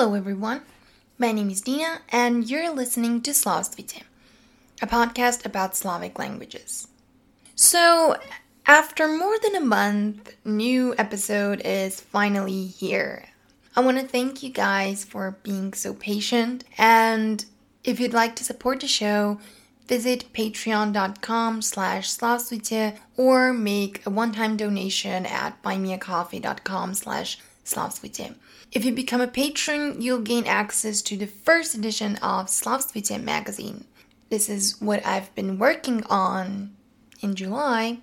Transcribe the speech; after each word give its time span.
Hello, 0.00 0.14
everyone. 0.14 0.62
My 1.18 1.30
name 1.30 1.50
is 1.50 1.60
Dina, 1.60 2.00
and 2.08 2.48
you're 2.48 2.72
listening 2.72 3.20
to 3.20 3.32
Slavstvuyte, 3.32 4.00
a 4.80 4.86
podcast 4.86 5.44
about 5.44 5.76
Slavic 5.76 6.18
languages. 6.18 6.88
So, 7.54 8.16
after 8.64 9.06
more 9.06 9.36
than 9.42 9.56
a 9.56 9.60
month, 9.60 10.34
new 10.42 10.94
episode 10.96 11.60
is 11.66 12.00
finally 12.00 12.64
here. 12.64 13.26
I 13.76 13.80
want 13.82 14.00
to 14.00 14.08
thank 14.08 14.42
you 14.42 14.48
guys 14.48 15.04
for 15.04 15.36
being 15.42 15.74
so 15.74 15.92
patient, 15.92 16.64
and 16.78 17.44
if 17.84 18.00
you'd 18.00 18.14
like 18.14 18.36
to 18.36 18.44
support 18.44 18.80
the 18.80 18.88
show, 18.88 19.38
visit 19.86 20.32
patreon.com 20.32 21.60
slash 21.60 22.08
slavstvuyte 22.08 22.96
or 23.18 23.52
make 23.52 24.06
a 24.06 24.10
one-time 24.10 24.56
donation 24.56 25.26
at 25.26 25.62
buymeacoffee.com 25.62 26.94
slash 26.94 27.38
slavstvuyte. 27.64 28.34
If 28.72 28.84
you 28.84 28.92
become 28.92 29.20
a 29.20 29.26
patron, 29.26 30.00
you'll 30.00 30.20
gain 30.20 30.46
access 30.46 31.02
to 31.02 31.16
the 31.16 31.26
first 31.26 31.74
edition 31.74 32.16
of 32.16 32.46
Slavstvuyte 32.46 33.22
magazine. 33.22 33.84
This 34.28 34.48
is 34.48 34.80
what 34.80 35.04
I've 35.04 35.34
been 35.34 35.58
working 35.58 36.04
on 36.04 36.76
in 37.20 37.34
July, 37.34 37.98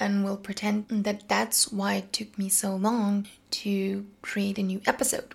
and 0.00 0.24
we'll 0.24 0.38
pretend 0.38 0.88
that 0.88 1.28
that's 1.28 1.70
why 1.70 1.94
it 1.94 2.12
took 2.12 2.38
me 2.38 2.48
so 2.48 2.74
long 2.74 3.26
to 3.50 4.06
create 4.22 4.58
a 4.58 4.62
new 4.62 4.80
episode. 4.86 5.34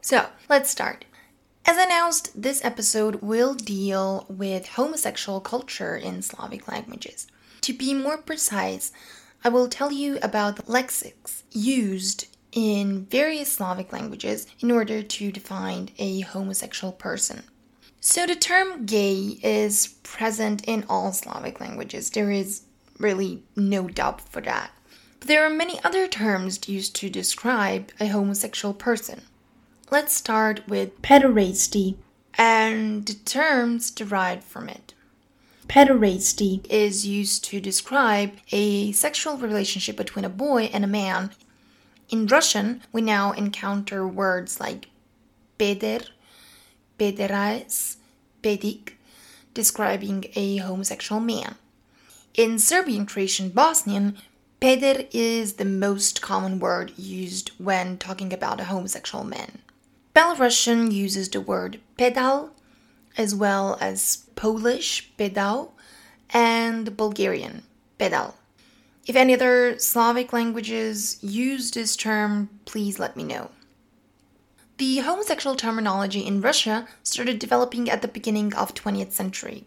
So, 0.00 0.26
let's 0.48 0.70
start. 0.70 1.04
As 1.64 1.78
announced, 1.78 2.42
this 2.42 2.62
episode 2.64 3.22
will 3.22 3.54
deal 3.54 4.26
with 4.28 4.70
homosexual 4.70 5.40
culture 5.40 5.96
in 5.96 6.22
Slavic 6.22 6.68
languages. 6.68 7.26
To 7.62 7.72
be 7.72 7.94
more 7.94 8.18
precise, 8.18 8.92
I 9.44 9.48
will 9.48 9.68
tell 9.68 9.92
you 9.92 10.18
about 10.22 10.56
the 10.56 10.62
lexics 10.64 11.42
used 11.52 12.26
in 12.54 13.04
various 13.06 13.52
Slavic 13.52 13.92
languages 13.92 14.46
in 14.60 14.70
order 14.70 15.02
to 15.02 15.32
define 15.32 15.90
a 15.98 16.20
homosexual 16.20 16.92
person. 16.92 17.42
So 18.00 18.26
the 18.26 18.36
term 18.36 18.86
gay 18.86 19.38
is 19.42 19.88
present 20.02 20.64
in 20.64 20.84
all 20.88 21.12
Slavic 21.12 21.60
languages. 21.60 22.10
There 22.10 22.30
is 22.30 22.62
really 22.98 23.42
no 23.56 23.88
doubt 23.88 24.20
for 24.20 24.40
that. 24.42 24.70
But 25.18 25.28
there 25.28 25.44
are 25.44 25.50
many 25.50 25.82
other 25.82 26.06
terms 26.06 26.68
used 26.68 26.94
to 26.96 27.10
describe 27.10 27.90
a 27.98 28.06
homosexual 28.06 28.72
person. 28.72 29.22
Let's 29.90 30.14
start 30.14 30.62
with 30.68 31.02
pederasty 31.02 31.96
and 32.34 33.06
the 33.06 33.14
terms 33.14 33.90
derived 33.90 34.44
from 34.44 34.68
it. 34.68 34.94
Pederasty 35.66 36.66
is 36.68 37.06
used 37.06 37.42
to 37.44 37.60
describe 37.60 38.32
a 38.52 38.92
sexual 38.92 39.38
relationship 39.38 39.96
between 39.96 40.24
a 40.24 40.30
boy 40.30 40.64
and 40.72 40.84
a 40.84 40.88
man 40.88 41.30
in 42.08 42.26
Russian, 42.26 42.82
we 42.92 43.00
now 43.00 43.32
encounter 43.32 44.06
words 44.06 44.60
like 44.60 44.88
peder, 45.58 46.04
pederais, 46.98 47.96
pedik, 48.42 48.92
describing 49.54 50.26
a 50.34 50.58
homosexual 50.58 51.20
man. 51.20 51.56
In 52.34 52.58
Serbian, 52.58 53.06
Croatian, 53.06 53.50
Bosnian, 53.50 54.16
peder 54.60 55.04
is 55.12 55.54
the 55.54 55.64
most 55.64 56.20
common 56.20 56.58
word 56.58 56.92
used 56.98 57.50
when 57.58 57.98
talking 57.98 58.32
about 58.32 58.60
a 58.60 58.64
homosexual 58.64 59.24
man. 59.24 59.58
Belarusian 60.14 60.92
uses 60.92 61.28
the 61.28 61.40
word 61.40 61.80
pedal, 61.96 62.50
as 63.16 63.34
well 63.34 63.78
as 63.80 64.24
Polish 64.34 65.10
pedal 65.16 65.74
and 66.30 66.96
Bulgarian 66.96 67.62
pedal. 67.98 68.34
If 69.06 69.16
any 69.16 69.34
other 69.34 69.78
Slavic 69.78 70.32
languages 70.32 71.18
use 71.20 71.70
this 71.70 71.94
term, 71.94 72.48
please 72.64 72.98
let 72.98 73.16
me 73.16 73.22
know. 73.22 73.50
The 74.78 74.98
homosexual 74.98 75.56
terminology 75.56 76.20
in 76.20 76.40
Russia 76.40 76.88
started 77.02 77.38
developing 77.38 77.90
at 77.90 78.00
the 78.00 78.08
beginning 78.08 78.54
of 78.54 78.74
20th 78.74 79.12
century. 79.12 79.64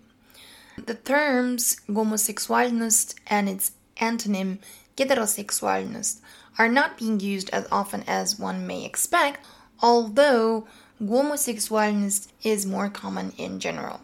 The 0.84 0.96
terms 0.96 1.78
homosexualnost 1.88 3.16
and 3.28 3.48
its 3.48 3.72
antonym 3.98 4.58
heterosexualnost 4.98 6.20
are 6.58 6.68
not 6.68 6.98
being 6.98 7.20
used 7.20 7.52
as 7.52 7.68
often 7.72 8.04
as 8.08 8.40
one 8.40 8.66
may 8.66 8.84
expect, 8.84 9.46
although 9.82 10.68
homosexualnost 11.02 12.30
is 12.44 12.66
more 12.66 12.90
common 12.90 13.34
in 13.38 13.60
general. 13.60 14.02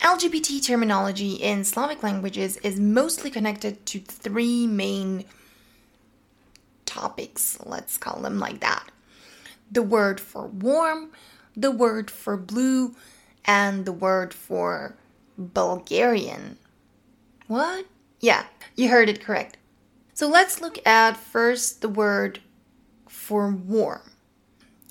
LGBT 0.00 0.64
terminology 0.64 1.34
in 1.34 1.64
Slavic 1.64 2.02
languages 2.02 2.56
is 2.58 2.80
mostly 2.80 3.30
connected 3.30 3.84
to 3.86 4.00
three 4.00 4.66
main 4.66 5.24
topics, 6.86 7.58
let's 7.64 7.96
call 7.98 8.20
them 8.20 8.38
like 8.38 8.60
that 8.60 8.90
the 9.70 9.82
word 9.82 10.20
for 10.20 10.46
warm, 10.48 11.10
the 11.56 11.70
word 11.70 12.10
for 12.10 12.36
blue, 12.36 12.94
and 13.44 13.84
the 13.84 13.92
word 13.92 14.34
for 14.34 14.96
Bulgarian. 15.38 16.58
What? 17.46 17.86
Yeah, 18.20 18.44
you 18.76 18.88
heard 18.88 19.08
it 19.08 19.22
correct. 19.22 19.56
So 20.12 20.28
let's 20.28 20.60
look 20.60 20.84
at 20.86 21.16
first 21.16 21.82
the 21.82 21.88
word 21.88 22.40
for 23.08 23.50
warm. 23.50 24.10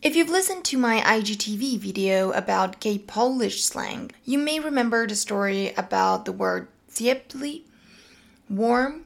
If 0.01 0.15
you've 0.15 0.29
listened 0.29 0.63
to 0.65 0.77
my 0.77 1.01
IGTV 1.01 1.77
video 1.77 2.31
about 2.31 2.79
gay 2.79 2.97
Polish 2.99 3.61
slang, 3.61 4.11
you 4.23 4.37
may 4.37 4.57
remember 4.57 5.05
the 5.05 5.15
story 5.15 5.73
about 5.75 6.23
the 6.23 6.31
word 6.31 6.69
ciepli, 6.89 7.63
warm, 8.49 9.03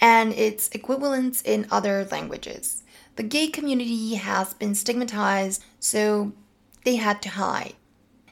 and 0.00 0.32
its 0.32 0.68
equivalents 0.68 1.42
in 1.42 1.66
other 1.72 2.06
languages. 2.12 2.84
The 3.16 3.24
gay 3.24 3.48
community 3.48 4.14
has 4.14 4.54
been 4.54 4.76
stigmatized, 4.76 5.64
so 5.80 6.30
they 6.84 6.94
had 6.94 7.20
to 7.22 7.30
hide. 7.30 7.74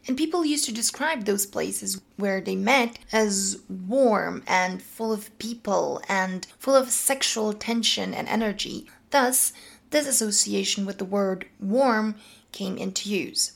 And 0.06 0.16
people 0.16 0.44
used 0.44 0.66
to 0.66 0.72
describe 0.72 1.24
those 1.24 1.44
places 1.44 2.00
where 2.14 2.40
they 2.40 2.54
met 2.54 3.00
as 3.10 3.58
warm 3.68 4.44
and 4.46 4.80
full 4.80 5.12
of 5.12 5.36
people 5.40 6.00
and 6.08 6.46
full 6.60 6.76
of 6.76 6.92
sexual 6.92 7.52
tension 7.52 8.14
and 8.14 8.28
energy. 8.28 8.86
Thus, 9.10 9.52
this 9.90 10.06
association 10.06 10.86
with 10.86 10.98
the 10.98 11.04
word 11.04 11.46
warm 11.60 12.16
came 12.52 12.76
into 12.76 13.10
use. 13.10 13.52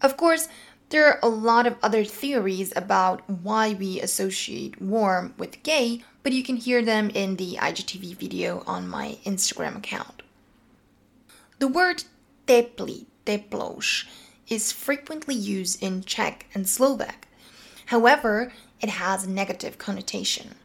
Of 0.00 0.16
course, 0.16 0.48
there 0.90 1.06
are 1.06 1.18
a 1.22 1.28
lot 1.28 1.66
of 1.66 1.76
other 1.82 2.04
theories 2.04 2.72
about 2.76 3.28
why 3.28 3.72
we 3.72 4.00
associate 4.00 4.82
warm 4.82 5.32
with 5.38 5.62
gay, 5.62 6.02
but 6.22 6.32
you 6.32 6.42
can 6.42 6.56
hear 6.56 6.82
them 6.82 7.08
in 7.10 7.36
the 7.36 7.56
IGTV 7.56 8.16
video 8.16 8.62
on 8.66 8.88
my 8.88 9.18
Instagram 9.24 9.78
account. 9.78 10.22
The 11.60 11.68
word 11.68 12.04
tepli, 12.46 13.06
teploš, 13.24 14.06
is 14.48 14.72
frequently 14.72 15.34
used 15.34 15.82
in 15.82 16.02
Czech 16.02 16.46
and 16.54 16.68
Slovak. 16.68 17.28
However, 17.86 18.52
it 18.80 18.90
has 18.90 19.24
a 19.24 19.30
negative 19.30 19.78
connotation. 19.78 20.56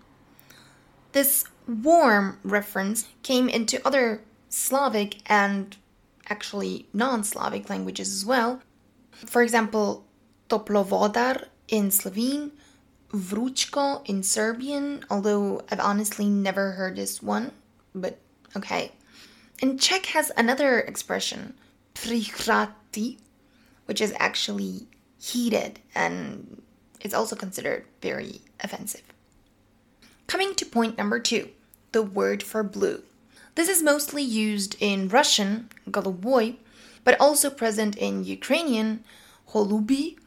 This 1.17 1.45
warm 1.67 2.37
reference 2.43 3.07
came 3.23 3.49
into 3.49 3.81
other 3.83 4.21
Slavic 4.49 5.17
and 5.25 5.75
actually 6.29 6.85
non 6.93 7.23
Slavic 7.23 7.71
languages 7.71 8.13
as 8.13 8.23
well. 8.23 8.61
For 9.25 9.41
example, 9.41 10.05
toplovodar 10.47 11.47
in 11.69 11.89
Slovene, 11.89 12.51
vruchko 13.11 14.07
in 14.07 14.21
Serbian, 14.21 15.03
although 15.09 15.63
I've 15.71 15.79
honestly 15.79 16.29
never 16.29 16.73
heard 16.73 16.97
this 16.97 17.23
one, 17.23 17.51
but 17.95 18.19
okay. 18.55 18.91
And 19.59 19.81
Czech 19.81 20.05
has 20.13 20.31
another 20.37 20.81
expression, 20.81 21.55
prichrati, 21.95 23.17
which 23.85 24.01
is 24.01 24.13
actually 24.19 24.85
heated 25.19 25.79
and 25.95 26.61
it's 27.01 27.15
also 27.15 27.35
considered 27.35 27.87
very 28.03 28.41
offensive. 28.59 29.16
Coming 30.27 30.55
to 30.55 30.65
point 30.65 30.97
number 30.97 31.19
two, 31.19 31.49
the 31.93 32.03
word 32.03 32.43
for 32.43 32.61
blue. 32.61 33.03
This 33.55 33.69
is 33.69 33.81
mostly 33.81 34.21
used 34.21 34.75
in 34.79 35.07
Russian, 35.07 35.69
goluboy, 35.89 36.57
but 37.05 37.19
also 37.19 37.49
present 37.49 37.95
in 37.95 38.25
Ukrainian, 38.25 39.05
holubi, 39.51 40.17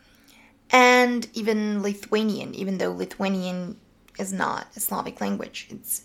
and 0.70 1.28
even 1.34 1.82
Lithuanian, 1.82 2.54
even 2.54 2.78
though 2.78 2.92
Lithuanian 2.92 3.76
is 4.18 4.32
not 4.32 4.68
a 4.74 4.80
Slavic 4.80 5.20
language, 5.20 5.68
it's 5.70 6.04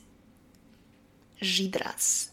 žydras. 1.42 2.30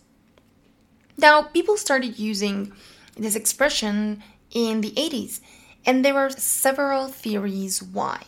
Now, 1.17 1.43
people 1.43 1.77
started 1.77 2.19
using 2.19 2.73
this 3.17 3.37
expression 3.37 4.23
in 4.51 4.81
the 4.81 4.91
80s, 4.93 5.41
and 5.87 6.05
there 6.05 6.19
are 6.19 6.31
several 6.31 7.07
theories 7.07 7.83
why. 7.83 8.25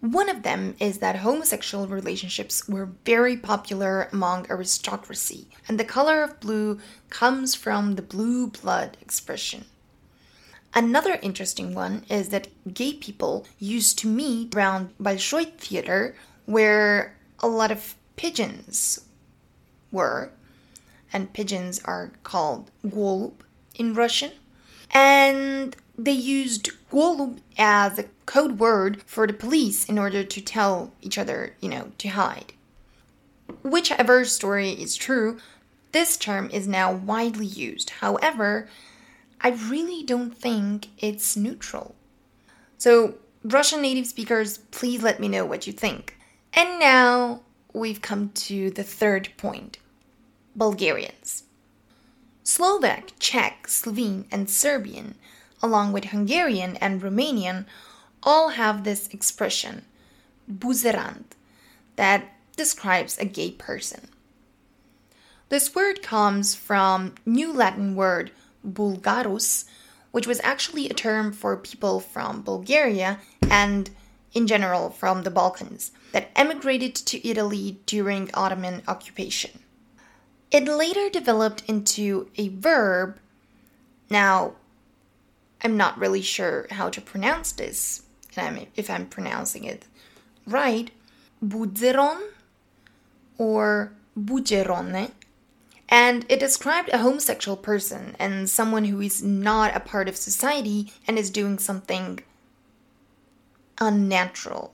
One 0.00 0.30
of 0.30 0.42
them 0.44 0.76
is 0.80 0.98
that 0.98 1.16
homosexual 1.16 1.86
relationships 1.86 2.66
were 2.66 2.88
very 3.04 3.36
popular 3.36 4.08
among 4.12 4.46
aristocracy, 4.48 5.48
and 5.68 5.78
the 5.78 5.84
color 5.84 6.22
of 6.22 6.40
blue 6.40 6.80
comes 7.10 7.54
from 7.54 7.96
the 7.96 8.02
blue 8.02 8.46
blood 8.46 8.96
expression. 9.02 9.66
Another 10.72 11.18
interesting 11.20 11.74
one 11.74 12.04
is 12.08 12.30
that 12.30 12.48
gay 12.72 12.94
people 12.94 13.46
used 13.58 13.98
to 13.98 14.08
meet 14.08 14.54
around 14.54 14.96
Bolshoi 14.98 15.52
Theater, 15.58 16.14
where 16.46 17.14
a 17.40 17.48
lot 17.48 17.70
of 17.70 17.94
pigeons 18.16 19.00
were, 19.92 20.30
and 21.12 21.34
pigeons 21.34 21.78
are 21.84 22.12
called 22.22 22.70
golub 22.86 23.34
in 23.74 23.92
Russian. 23.92 24.32
And 24.92 25.76
they 26.04 26.12
used 26.12 26.70
golub 26.90 27.38
as 27.58 27.98
a 27.98 28.04
code 28.26 28.58
word 28.58 29.02
for 29.04 29.26
the 29.26 29.32
police 29.32 29.88
in 29.88 29.98
order 29.98 30.24
to 30.24 30.40
tell 30.40 30.92
each 31.02 31.18
other, 31.18 31.54
you 31.60 31.68
know, 31.68 31.92
to 31.98 32.08
hide. 32.08 32.52
Whichever 33.62 34.24
story 34.24 34.70
is 34.70 34.96
true, 34.96 35.38
this 35.92 36.16
term 36.16 36.48
is 36.50 36.66
now 36.66 36.92
widely 36.92 37.46
used. 37.46 37.90
However, 37.90 38.68
I 39.40 39.50
really 39.50 40.02
don't 40.04 40.36
think 40.36 40.88
it's 40.98 41.36
neutral. 41.36 41.94
So, 42.78 43.14
Russian 43.42 43.82
native 43.82 44.06
speakers, 44.06 44.58
please 44.70 45.02
let 45.02 45.18
me 45.18 45.28
know 45.28 45.44
what 45.44 45.66
you 45.66 45.72
think. 45.72 46.16
And 46.52 46.78
now 46.78 47.40
we've 47.72 48.02
come 48.02 48.30
to 48.30 48.70
the 48.70 48.84
third 48.84 49.30
point 49.36 49.78
Bulgarians. 50.54 51.44
Slovak, 52.42 53.12
Czech, 53.18 53.68
Slovene, 53.68 54.26
and 54.30 54.48
Serbian, 54.48 55.14
along 55.62 55.92
with 55.92 56.06
Hungarian 56.06 56.76
and 56.76 57.02
Romanian, 57.02 57.66
all 58.22 58.50
have 58.50 58.84
this 58.84 59.08
expression, 59.08 59.84
buzerant, 60.48 61.34
that 61.96 62.32
describes 62.56 63.18
a 63.18 63.24
gay 63.24 63.50
person. 63.52 64.08
This 65.48 65.74
word 65.74 66.02
comes 66.02 66.54
from 66.54 67.14
New 67.26 67.52
Latin 67.52 67.94
word 67.94 68.30
bulgarus, 68.66 69.64
which 70.12 70.26
was 70.26 70.40
actually 70.44 70.88
a 70.88 70.94
term 70.94 71.32
for 71.32 71.56
people 71.56 72.00
from 72.00 72.42
Bulgaria 72.42 73.18
and 73.50 73.90
in 74.32 74.46
general 74.46 74.90
from 74.90 75.22
the 75.22 75.30
Balkans 75.30 75.92
that 76.12 76.30
emigrated 76.36 76.94
to 76.94 77.26
Italy 77.26 77.80
during 77.86 78.30
Ottoman 78.34 78.82
occupation. 78.86 79.60
It 80.50 80.64
later 80.64 81.08
developed 81.10 81.62
into 81.68 82.28
a 82.36 82.48
verb. 82.48 83.18
Now, 84.08 84.54
I'm 85.62 85.76
not 85.76 85.98
really 85.98 86.22
sure 86.22 86.66
how 86.70 86.88
to 86.90 87.00
pronounce 87.00 87.52
this, 87.52 88.02
and 88.36 88.66
if 88.76 88.88
I'm 88.88 89.06
pronouncing 89.06 89.64
it 89.64 89.86
right. 90.46 90.90
Budzeron 91.42 92.20
or 93.38 93.92
bugerone 94.18 95.10
and 95.90 96.24
it 96.28 96.38
described 96.38 96.88
a 96.92 96.98
homosexual 96.98 97.56
person 97.56 98.14
and 98.18 98.48
someone 98.48 98.84
who 98.84 99.00
is 99.00 99.22
not 99.22 99.74
a 99.74 99.80
part 99.80 100.08
of 100.08 100.16
society 100.16 100.92
and 101.06 101.18
is 101.18 101.30
doing 101.30 101.58
something 101.58 102.20
unnatural. 103.80 104.72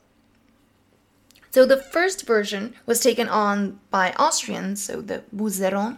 So 1.50 1.64
the 1.64 1.78
first 1.78 2.26
version 2.26 2.74
was 2.84 3.00
taken 3.00 3.28
on 3.28 3.80
by 3.90 4.12
Austrians, 4.12 4.82
so 4.82 5.00
the 5.00 5.22
Buzeron, 5.34 5.96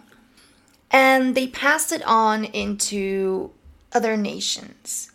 and 0.89 1.35
they 1.35 1.49
passed 1.49 1.91
it 1.91 2.03
on 2.07 2.45
into 2.45 3.51
other 3.93 4.17
nations. 4.17 5.13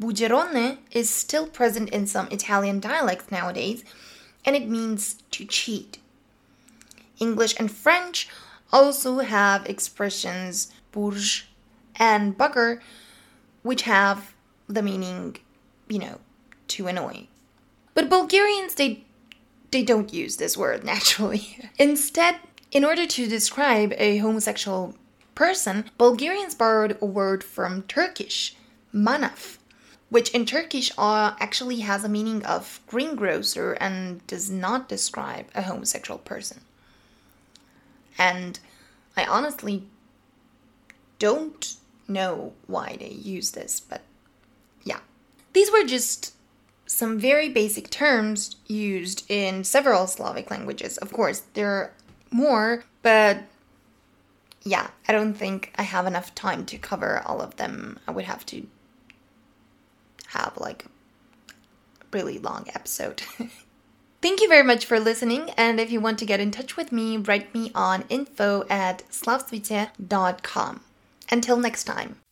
Bugerone 0.00 0.78
is 0.90 1.08
still 1.08 1.46
present 1.46 1.90
in 1.90 2.06
some 2.06 2.28
Italian 2.28 2.80
dialects 2.80 3.30
nowadays, 3.30 3.84
and 4.44 4.56
it 4.56 4.68
means 4.68 5.16
to 5.30 5.44
cheat. 5.44 5.98
English 7.20 7.54
and 7.58 7.70
French 7.70 8.28
also 8.72 9.18
have 9.18 9.66
expressions 9.66 10.72
bourge 10.90 11.48
and 11.96 12.36
bugger, 12.36 12.80
which 13.62 13.82
have 13.82 14.34
the 14.68 14.82
meaning, 14.82 15.36
you 15.88 15.98
know, 15.98 16.18
to 16.68 16.86
annoy. 16.86 17.26
But 17.94 18.10
Bulgarians, 18.10 18.74
they 18.74 19.04
they 19.70 19.82
don't 19.82 20.12
use 20.12 20.36
this 20.36 20.56
word 20.56 20.84
naturally. 20.92 21.58
Instead, 21.78 22.36
in 22.70 22.84
order 22.84 23.06
to 23.06 23.28
describe 23.28 23.92
a 23.96 24.18
homosexual 24.18 24.94
person, 25.34 25.90
Bulgarians 25.98 26.54
borrowed 26.54 26.98
a 27.00 27.06
word 27.06 27.42
from 27.42 27.82
Turkish, 27.82 28.56
manaf, 28.94 29.58
which 30.10 30.30
in 30.30 30.46
Turkish 30.46 30.92
uh, 30.96 31.34
actually 31.40 31.80
has 31.80 32.04
a 32.04 32.08
meaning 32.08 32.44
of 32.44 32.80
greengrocer 32.86 33.72
and 33.74 34.24
does 34.26 34.50
not 34.50 34.88
describe 34.88 35.46
a 35.54 35.62
homosexual 35.62 36.18
person. 36.18 36.60
And 38.16 38.58
I 39.16 39.24
honestly 39.24 39.84
don't 41.18 41.76
know 42.06 42.52
why 42.66 42.96
they 42.98 43.08
use 43.08 43.52
this, 43.52 43.80
but 43.80 44.02
yeah. 44.82 45.00
These 45.52 45.72
were 45.72 45.84
just 45.84 46.34
some 46.86 47.18
very 47.18 47.48
basic 47.48 47.90
terms 47.90 48.56
used 48.66 49.24
in 49.28 49.64
several 49.64 50.06
Slavic 50.06 50.50
languages. 50.50 50.98
Of 50.98 51.12
course, 51.12 51.42
there 51.54 51.70
are 51.70 51.92
more, 52.30 52.84
but 53.02 53.38
yeah, 54.64 54.88
I 55.06 55.12
don't 55.12 55.34
think 55.34 55.72
I 55.76 55.82
have 55.82 56.06
enough 56.06 56.34
time 56.34 56.64
to 56.66 56.78
cover 56.78 57.22
all 57.24 57.40
of 57.40 57.56
them. 57.56 57.98
I 58.08 58.12
would 58.12 58.24
have 58.24 58.46
to 58.46 58.66
have 60.28 60.56
like 60.56 60.86
a 61.50 62.04
really 62.10 62.38
long 62.38 62.66
episode. 62.74 63.22
Thank 64.22 64.40
you 64.40 64.48
very 64.48 64.62
much 64.62 64.86
for 64.86 64.98
listening, 64.98 65.50
and 65.50 65.78
if 65.78 65.92
you 65.92 66.00
want 66.00 66.18
to 66.20 66.24
get 66.24 66.40
in 66.40 66.50
touch 66.50 66.78
with 66.78 66.92
me, 66.92 67.18
write 67.18 67.54
me 67.54 67.70
on 67.74 68.04
info 68.08 68.64
at 68.70 69.06
slavstvuyte.com. 69.10 70.80
Until 71.30 71.56
next 71.58 71.84
time. 71.84 72.23